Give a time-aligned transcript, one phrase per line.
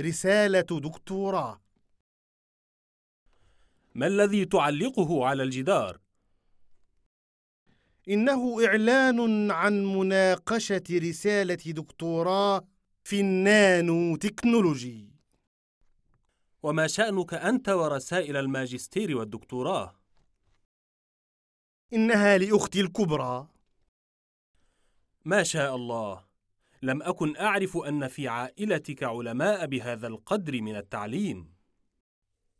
[0.00, 1.60] رسالة دكتوراه
[3.94, 6.00] ما الذي تعلقه على الجدار؟
[8.08, 12.64] إنه إعلان عن مناقشة رسالة دكتوراه
[13.04, 15.12] في النانو تكنولوجي
[16.62, 19.96] وما شأنك أنت ورسائل الماجستير والدكتوراه؟
[21.92, 23.48] إنها لأختي الكبرى
[25.24, 26.24] ما شاء الله
[26.82, 31.52] لم أكن أعرف أن في عائلتك علماء بهذا القدر من التعليم.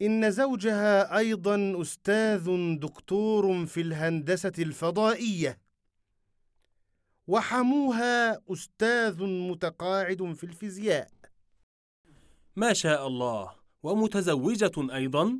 [0.02, 5.58] إن زوجها أيضا أستاذ دكتور في الهندسة الفضائية.
[7.26, 11.10] وحموها أستاذ متقاعد في الفيزياء.
[12.56, 13.54] ما شاء الله.
[13.82, 15.38] ومتزوجة أيضا؟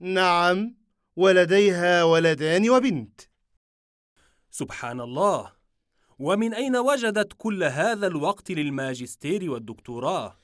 [0.00, 0.76] نعم.
[1.16, 3.20] ولديها ولدان وبنت.
[4.50, 5.61] سبحان الله.
[6.22, 10.38] ومن أين وجدت كل هذا الوقت للماجستير والدكتوراه؟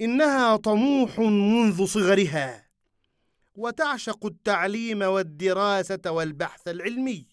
[0.00, 2.68] إنها طموح منذ صغرها
[3.54, 7.26] وتعشق التعليم والدراسة والبحث العلمي.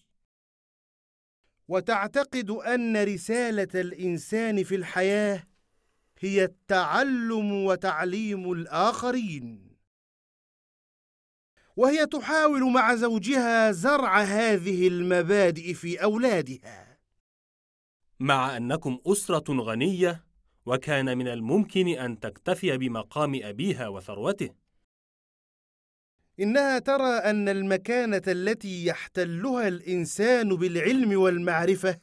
[1.68, 5.46] وتعتقد أن رسالة الإنسان في الحياة
[6.20, 9.76] هي التعلم وتعليم الآخرين.
[11.76, 16.85] وهي تحاول مع زوجها زرع هذه المبادئ في أولادها.
[18.20, 20.24] مع أنكم أسرة غنية
[20.66, 24.50] وكان من الممكن أن تكتفي بمقام أبيها وثروته.
[26.40, 32.00] إنها ترى أن المكانة التي يحتلها الإنسان بالعلم والمعرفة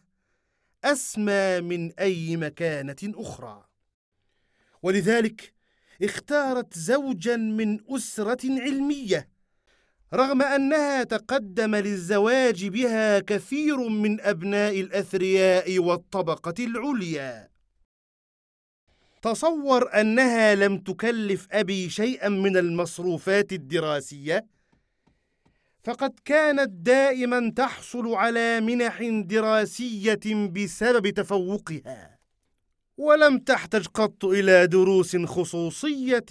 [0.84, 3.66] أسمى من أي مكانة أخرى.
[4.82, 5.54] ولذلك
[6.04, 9.33] اختارت زوجا من أسرة علمية
[10.14, 17.50] رغم أنها تقدم للزواج بها كثير من أبناء الأثرياء والطبقة العليا.
[19.22, 24.46] تصور أنها لم تكلف أبي شيئا من المصروفات الدراسية
[25.84, 32.13] فقد كانت دائما تحصل على منح دراسية بسبب تفوقها.
[32.98, 36.26] ولم تحتج قط إلى دروس خصوصية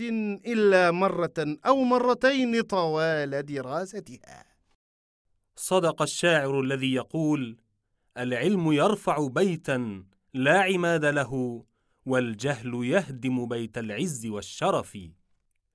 [0.46, 4.44] إلا مرة أو مرتين طوال دراستها.
[5.56, 7.56] صدق الشاعر الذي يقول
[8.18, 11.64] العلم يرفع بيتا لا عماد له
[12.06, 14.98] والجهل يهدم بيت العز والشرف.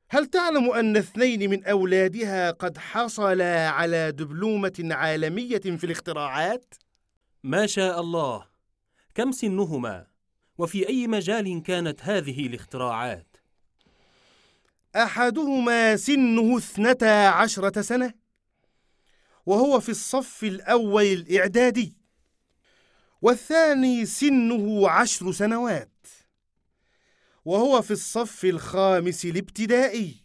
[0.09, 6.75] هل تعلم أن اثنين من أولادها قد حصلا على دبلومة عالمية في الاختراعات؟
[7.43, 8.45] ما شاء الله.
[9.15, 10.16] كم سنهما؟
[10.57, 13.38] وفي أي مجال كانت هذه الاختراعات؟
[14.95, 18.13] أحدهما سنه اثنتا عشرة سنة
[19.45, 21.97] وهو في الصف الأول الإعدادي
[23.22, 26.07] والثاني سنه عشر سنوات
[27.45, 30.16] وهو في الصف الخامس الابتدائي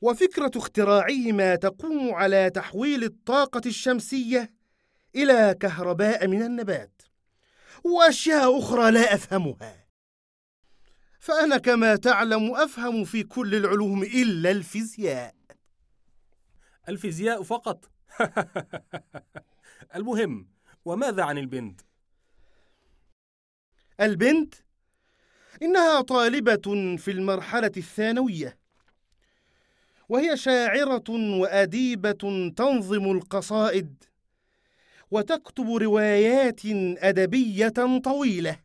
[0.00, 4.52] وفكرة اختراعهما تقوم على تحويل الطاقة الشمسية
[5.14, 7.02] إلى كهرباء من النبات
[7.84, 9.86] وأشياء أخرى لا أفهمها.
[11.18, 15.34] فأنا كما تعلم أفهم في كل العلوم إلا الفيزياء.
[16.88, 17.90] الفيزياء فقط.
[19.96, 20.48] المهم
[20.84, 21.80] وماذا عن البنت؟
[24.00, 24.54] البنت
[25.62, 28.58] إنها طالبة في المرحلة الثانوية
[30.08, 34.04] وهي شاعرة وأديبة تنظم القصائد.
[35.10, 36.60] وتكتب روايات
[36.98, 38.58] أدبية طويلة.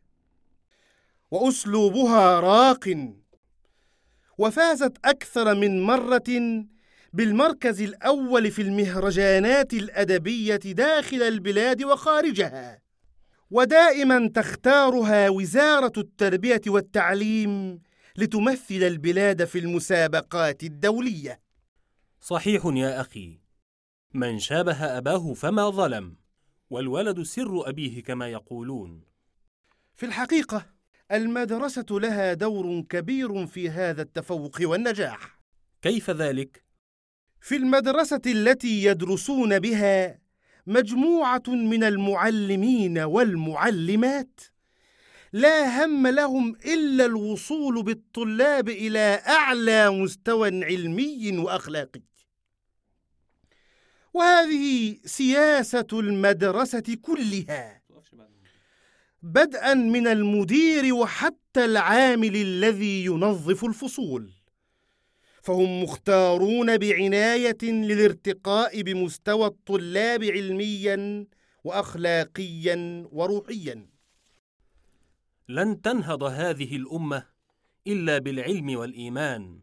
[1.30, 3.14] وأسلوبها راق.
[4.38, 6.64] وفازت أكثر من مرة
[7.12, 12.82] بالمركز الأول في المهرجانات الأدبية داخل البلاد وخارجها.
[13.50, 17.82] ودائما تختارها وزارة التربية والتعليم
[18.16, 21.40] لتمثل البلاد في المسابقات الدولية.
[22.20, 23.40] صحيح يا أخي.
[24.14, 26.23] من شابه أباه فما ظلم.
[26.74, 29.00] والولد سر أبيه كما يقولون.
[29.94, 30.66] في الحقيقة
[31.12, 35.40] المدرسة لها دور كبير في هذا التفوق والنجاح.
[35.82, 36.64] كيف ذلك؟
[37.40, 40.18] في المدرسة التي يدرسون بها
[40.66, 44.40] مجموعة من المعلمين والمعلمات
[45.32, 52.02] لا هم لهم إلا الوصول بالطلاب إلى أعلى مستوى علمي وأخلاقي.
[54.14, 57.82] وهذه سياسة المدرسة كلها.
[59.22, 64.32] بدءا من المدير وحتى العامل الذي ينظف الفصول.
[65.42, 71.26] فهم مختارون بعناية للارتقاء بمستوى الطلاب علميا
[71.64, 73.86] واخلاقيا وروحيا.
[75.48, 77.26] لن تنهض هذه الأمة
[77.86, 79.60] إلا بالعلم والإيمان.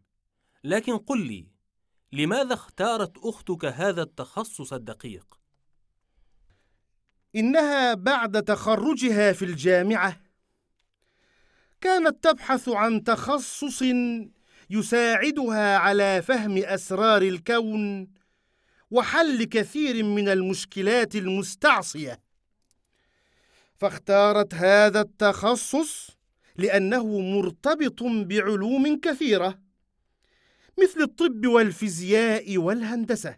[0.64, 1.51] لكن قل لي
[2.14, 5.38] لماذا اختارت أختك هذا التخصص الدقيق؟
[7.36, 10.22] إنها بعد تخرجها في الجامعة
[11.82, 13.84] كانت تبحث عن تخصص
[14.70, 18.08] يساعدها على فهم أسرار الكون
[18.92, 22.22] وحل كثير من المشكلات المستعصية.
[23.76, 26.10] فاختارت هذا التخصص
[26.56, 29.71] لأنه مرتبط بعلوم كثيرة.
[30.80, 33.38] مثل الطب والفيزياء والهندسة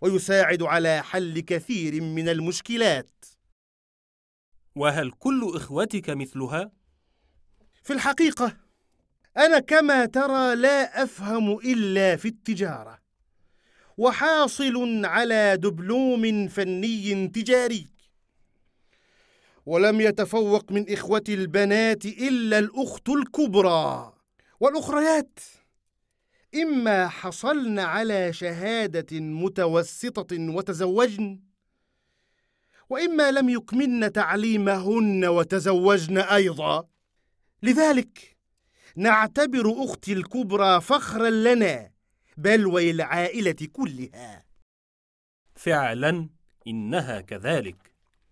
[0.00, 3.24] ويساعد على حل كثير من المشكلات.
[4.76, 6.72] وهل كل إخوتك مثلها؟
[7.82, 8.56] في الحقيقة
[9.36, 12.98] أنا كما ترى لا أفهم إلا في التجارة
[13.98, 17.86] وحاصل على دبلوم فني تجاري.
[19.66, 24.14] ولم يتفوق من اخوتي البنات إلا الأخت الكبرى
[24.60, 25.38] والأخريات.
[26.54, 31.40] إما حصلن على شهادة متوسطة وتزوجن
[32.90, 36.88] وإما لم يكملن تعليمهن وتزوجن أيضا.
[37.62, 38.36] لذلك
[38.96, 41.92] نعتبر أختي الكبرى فخرا لنا
[42.36, 44.44] بل وللعائلة كلها.
[45.54, 46.28] فعلا
[46.66, 47.91] إنها كذلك.